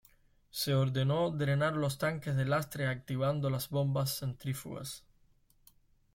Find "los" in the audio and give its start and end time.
1.75-1.99